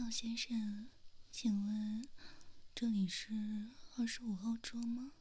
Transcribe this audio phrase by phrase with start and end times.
[0.00, 0.88] 好，先生，
[1.30, 2.08] 请问
[2.74, 5.12] 这里是二十五号桌吗？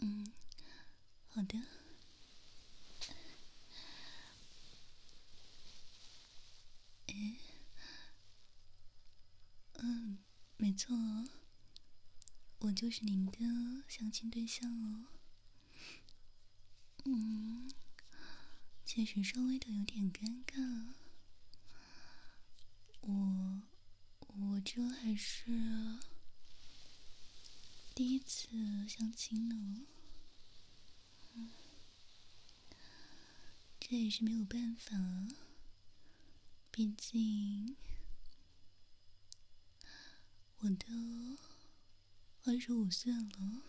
[0.00, 0.30] 嗯，
[1.28, 1.58] 好的。
[7.06, 7.36] 哎，
[9.78, 10.18] 嗯，
[10.58, 10.94] 没错，
[12.58, 13.38] 我就是您的
[13.88, 15.06] 相亲对象哦。
[17.06, 17.72] 嗯，
[18.84, 20.92] 确实稍微的有点尴尬。
[23.00, 23.62] 我，
[24.28, 25.98] 我这还是
[27.94, 28.48] 第一次
[28.88, 29.86] 相亲呢。
[31.34, 31.50] 嗯，
[33.78, 34.96] 这也是没有办法，
[36.70, 37.76] 毕竟
[40.58, 40.86] 我都
[42.44, 43.62] 二十五岁了，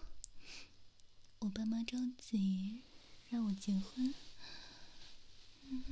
[1.39, 2.81] 我爸妈着急
[3.29, 4.13] 让我结婚，
[5.63, 5.83] 嗯，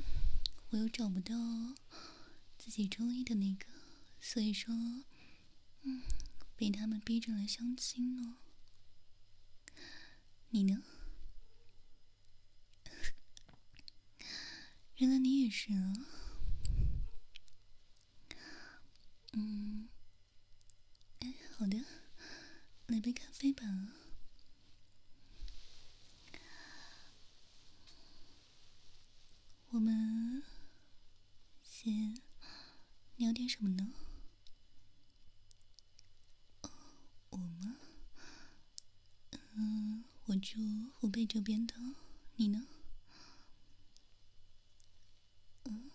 [0.71, 1.35] 我又找不到。
[2.69, 3.65] 自己中意的那个，
[4.21, 4.71] 所以说，
[5.81, 6.03] 嗯，
[6.55, 8.37] 被他们逼着来相亲呢。
[10.49, 10.83] 你呢？
[14.97, 15.93] 原来你也是啊。
[19.33, 19.89] 嗯，
[21.21, 21.83] 哎，好的，
[22.85, 23.63] 来杯咖啡吧。
[29.69, 30.43] 我们
[31.63, 32.21] 先。
[33.49, 33.89] 什么呢？
[36.61, 36.69] 哦，
[37.31, 37.77] 我吗？
[39.55, 40.59] 嗯，我住
[40.93, 41.73] 湖北这边的，
[42.35, 42.67] 你呢？
[45.65, 45.89] 嗯，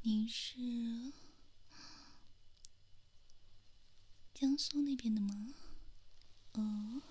[0.00, 1.12] 你是
[4.32, 5.54] 江苏那边的吗？
[6.54, 7.02] 哦，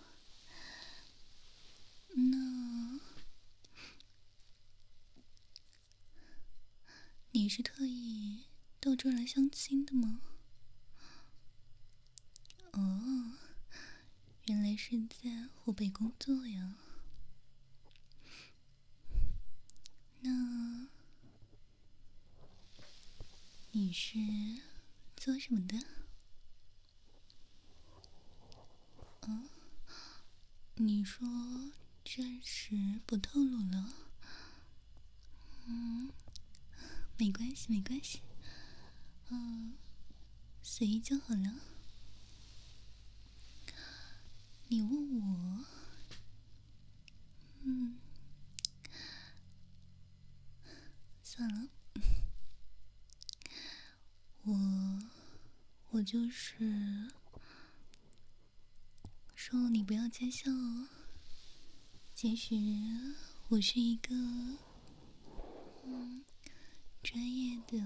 [2.15, 2.99] 那。
[7.45, 8.45] 你是特意
[8.79, 10.19] 到这儿来相亲的吗？
[12.71, 13.33] 哦，
[14.45, 16.75] 原来是在湖北工作呀。
[20.21, 20.87] 那
[23.73, 24.17] 你是
[25.15, 25.77] 做什么的？
[29.21, 29.43] 哦，
[30.77, 31.27] 你说
[32.03, 33.93] 暂时不透露了。
[35.67, 36.11] 嗯。
[37.17, 38.21] 没关系，没关系，
[39.29, 39.75] 嗯，
[40.61, 41.61] 随意就好了。
[44.67, 45.65] 你问我，
[47.63, 47.97] 嗯，
[51.23, 51.69] 算了，
[54.43, 54.99] 我
[55.91, 57.09] 我就是
[59.33, 60.89] 说你不要见笑哦。
[62.13, 62.55] 其实
[63.49, 64.13] 我是一个，
[65.85, 66.25] 嗯。
[67.15, 67.79] 专业的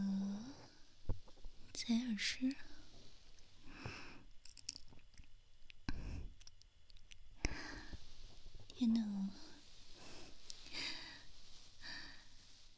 [1.71, 2.55] 采耳师，
[8.67, 9.29] 天哪！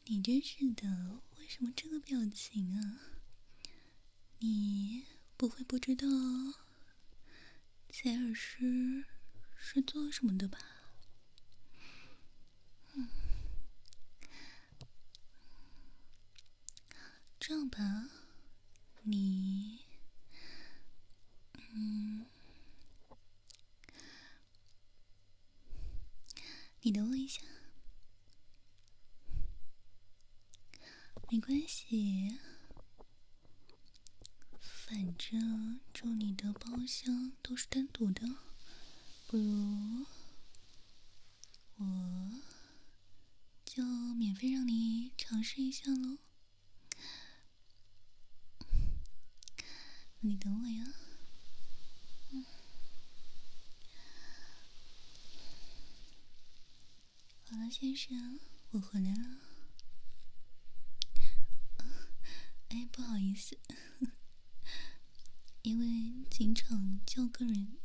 [0.03, 3.00] 你真是的，为什么这个表情啊？
[4.40, 5.06] 你
[5.38, 6.06] 不会不知道
[7.90, 9.06] 采耳师
[9.56, 10.59] 是做什么的吧？
[12.95, 13.20] 嗯。
[17.51, 18.09] 这样吧，
[19.03, 19.81] 你，
[21.73, 22.25] 嗯，
[26.79, 27.41] 你等我一下，
[31.29, 32.38] 没关系，
[34.57, 38.25] 反正住你的包厢都是单独的，
[39.28, 40.06] 不如
[41.75, 42.31] 我
[43.66, 43.84] 就
[44.16, 46.17] 免费让你尝试一下喽。
[50.23, 50.85] 你等我呀。
[57.45, 59.40] 好了，先生，我回来了。
[62.69, 63.57] 哎，不好意思，
[65.63, 67.78] 因为经常叫客人，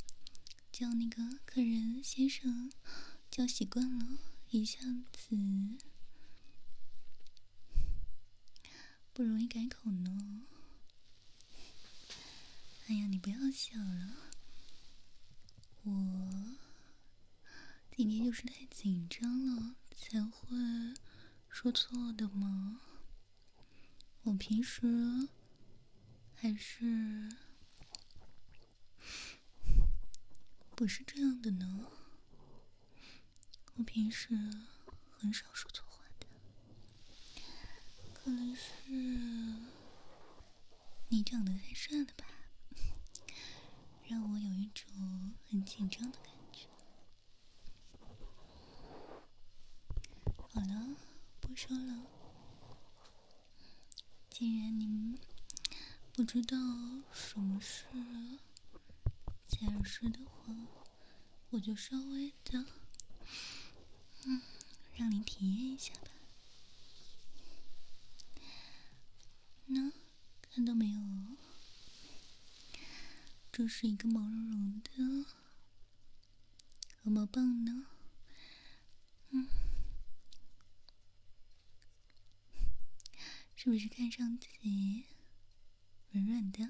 [0.71, 2.71] 叫那个客人先生，
[3.31, 4.19] 叫习惯了，
[4.51, 4.79] 一下
[5.11, 5.35] 子
[9.11, 10.36] 不容易改口呢。
[12.89, 14.15] 哎呀，你不要笑了，
[15.83, 16.57] 我
[17.93, 20.55] 今天就是太紧张了才会
[21.49, 22.79] 说错的嘛。
[24.23, 25.27] 我平时
[26.33, 27.29] 还是
[30.73, 31.87] 不是这样的呢，
[33.75, 34.29] 我平时
[35.17, 36.27] 很少说错话的。
[38.13, 38.71] 可能是
[41.09, 42.26] 你长得太帅了吧，
[44.09, 46.67] 让我有一种很紧张的感觉。
[50.49, 50.95] 好了，
[51.41, 52.05] 不说了。
[54.29, 55.19] 既然你
[56.13, 56.57] 不知道
[57.11, 57.83] 什么是
[59.47, 60.53] 假实的话，
[61.49, 62.65] 我就稍微的，
[64.25, 64.41] 嗯，
[64.95, 66.11] 让你体验一下吧。
[69.65, 69.91] 那
[70.41, 70.99] 看到没有？
[73.57, 75.25] 这是一个毛茸茸的
[77.01, 77.87] 鹅毛棒呢。
[79.31, 79.49] 嗯，
[83.55, 85.05] 是不是看上去
[86.11, 86.69] 软软的？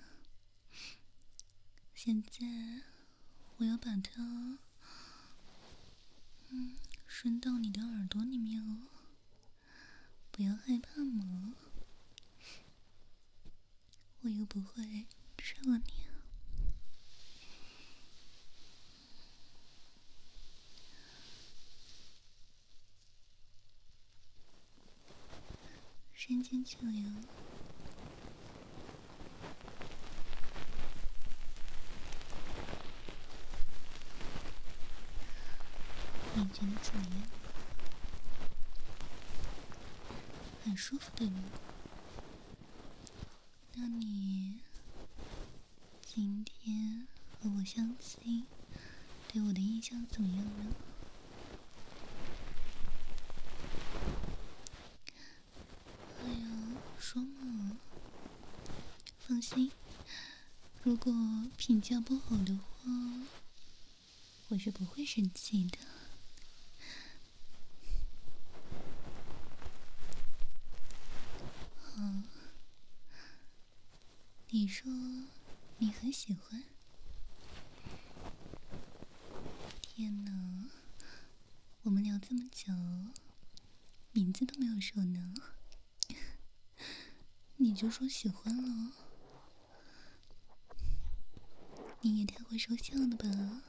[1.93, 2.83] 现在
[3.57, 4.59] 我要把它，
[6.47, 8.87] 嗯，伸到你的耳朵里面哦，
[10.31, 11.53] 不要害怕嘛。
[14.21, 15.05] 我又不会
[15.37, 15.96] 吃了你
[26.47, 26.49] 啊！
[26.49, 27.03] 伸进去了哟。
[36.35, 37.23] 你觉得怎么样？
[40.63, 41.43] 很舒服对吗？
[43.73, 44.61] 那你
[46.01, 47.07] 今天
[47.41, 48.45] 和我相亲，
[49.27, 50.75] 对我的印象怎么样呢？
[56.23, 56.47] 哎呀，
[56.99, 57.77] 说嘛，
[59.19, 59.71] 放心，
[60.83, 62.91] 如果评价不好的话，
[64.49, 65.77] 我是不会生气的。
[74.49, 74.91] 你说
[75.77, 76.65] 你很喜欢？
[79.81, 80.69] 天哪，
[81.83, 82.73] 我们聊这么久，
[84.11, 85.33] 名字都没有说呢，
[87.55, 89.06] 你就说喜欢了？
[92.01, 93.63] 你也太会说笑了吧！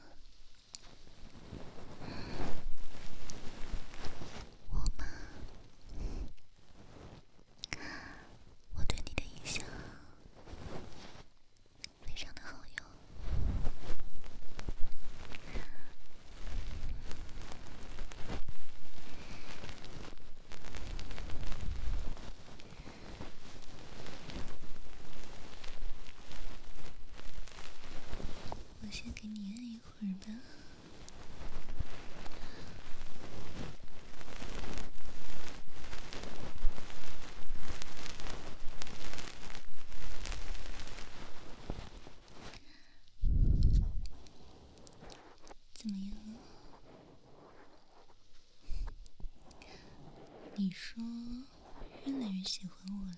[50.59, 51.01] 你说
[52.05, 53.15] 越来越喜欢我了，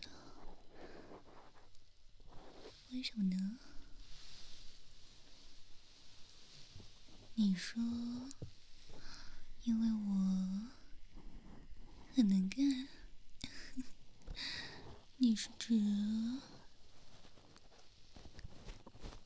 [2.91, 3.57] 为什么呢？
[7.33, 7.81] 你说，
[9.63, 10.69] 因为我
[12.13, 12.87] 很能干。
[15.17, 15.79] 你是指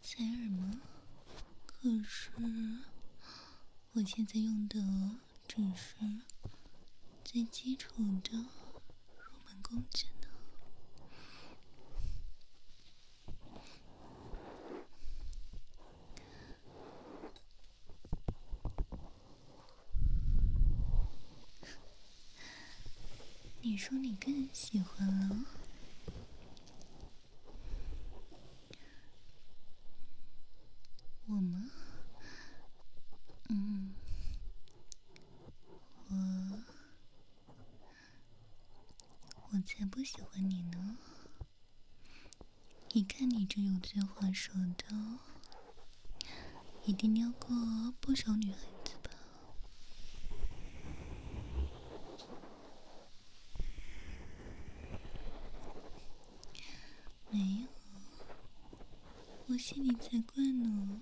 [0.01, 0.81] 采耳吗？
[1.65, 2.31] 可是
[3.91, 4.79] 我现在用的
[5.49, 5.97] 只是。
[7.35, 7.91] 最基础
[8.23, 10.27] 的入门工具呢？
[23.61, 25.64] 你说你更喜欢了？
[39.77, 40.97] 才不喜欢你呢！
[42.93, 44.85] 一看你这油嘴滑舌的，
[46.85, 47.49] 一定撩过
[47.99, 49.09] 不少女孩子吧？
[57.29, 57.67] 没有，
[59.47, 61.01] 我信你才怪呢！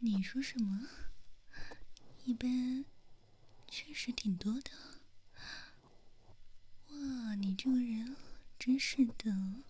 [0.00, 0.88] 你说什么？
[2.24, 2.84] 一般
[3.66, 4.70] 确实挺多的。
[6.90, 8.16] 哇，你这个人
[8.58, 9.64] 真是的，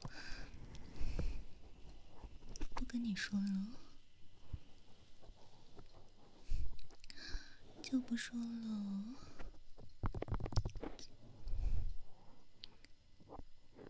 [2.74, 3.68] 不跟你说了，
[7.80, 9.04] 就不说了。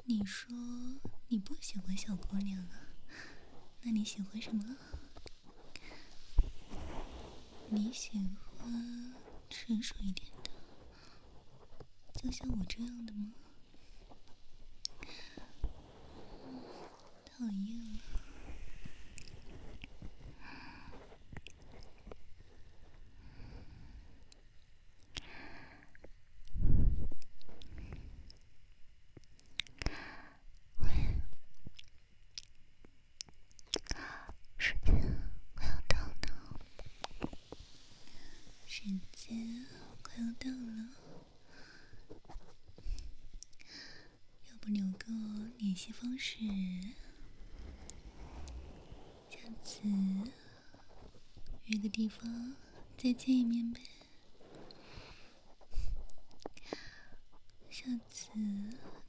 [0.04, 0.50] 你说
[1.26, 2.88] 你不喜欢小姑娘啊？
[3.82, 4.76] 那你喜欢什么？
[7.70, 8.12] 你喜
[8.58, 9.14] 欢
[9.50, 10.50] 成熟一点的，
[12.14, 13.34] 就像我这样的吗？
[17.26, 17.98] 讨厌了。
[45.88, 46.36] 联系方式，
[49.30, 49.80] 下次
[51.64, 52.54] 约个地方
[52.98, 53.80] 再见一面呗。
[57.70, 58.28] 下次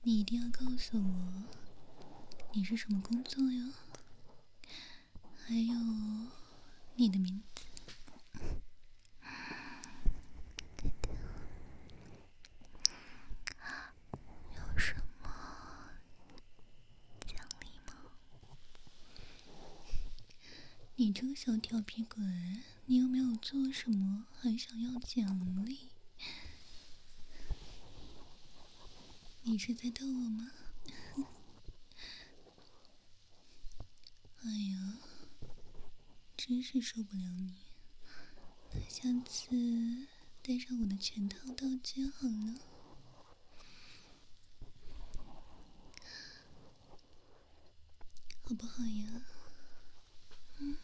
[0.04, 1.44] 你一定要告诉我
[2.54, 3.74] 你是什么工作哟，
[5.36, 5.76] 还有
[6.96, 7.69] 你的名字。
[21.00, 22.22] 你这个小调皮鬼，
[22.86, 25.88] 你又没有做什么还想要奖励？
[29.44, 30.52] 你是在逗我吗？
[34.44, 34.98] 哎呀，
[36.36, 37.56] 真是受不了你！
[38.90, 40.06] 下次
[40.42, 42.60] 带上我的全套道具好了，
[48.44, 49.22] 好不好呀？
[50.58, 50.78] 嗯。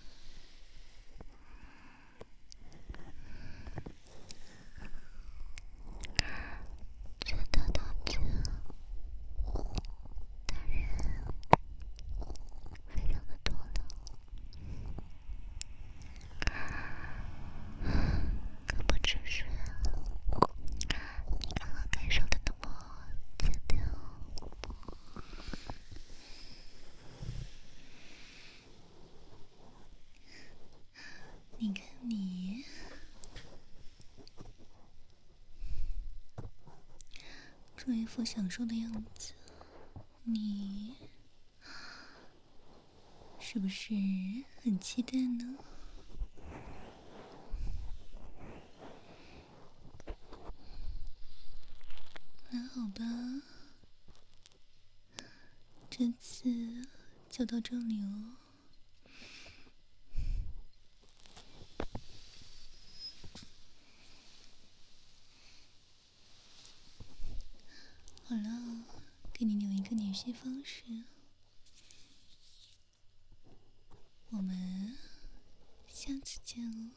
[32.07, 32.65] 你看你，
[37.75, 39.33] 这一副享受的样子，
[40.24, 40.95] 你
[43.39, 43.93] 是不是
[44.62, 45.57] 很期待呢？
[52.51, 53.03] 那好吧，
[55.89, 56.85] 这次
[57.29, 58.44] 就到这里哦。
[70.15, 70.86] 联系方式，
[74.29, 74.95] 我们
[75.89, 76.91] 下次见哦。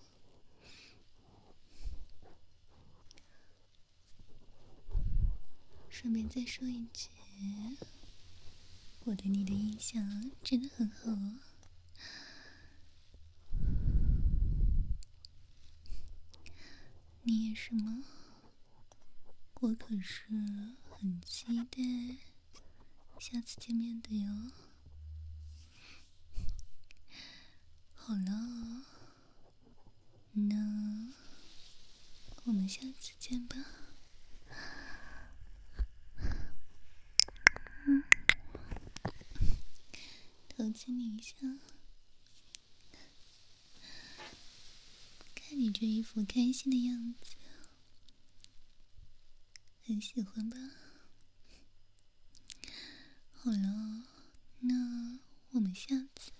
[5.89, 7.11] 顺便再说一句，
[9.01, 11.41] 我对你的印象真的很好哦。
[17.23, 18.05] 你也是吗？
[19.55, 20.23] 我可是
[20.89, 22.28] 很期待。
[23.21, 24.53] 下次见面的哟。
[27.93, 28.85] 好了，
[30.33, 31.13] 那
[32.45, 33.57] 我们下次见吧。
[37.87, 38.03] 嗯，
[40.49, 41.37] 投资你一下，
[45.35, 47.35] 看你这一副开心的样子，
[49.85, 50.57] 很喜欢吧？
[53.49, 54.03] 好了
[54.61, 54.75] 那
[55.53, 56.38] 我们下次。